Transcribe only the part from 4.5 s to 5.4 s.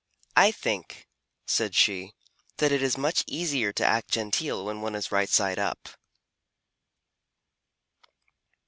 when one is right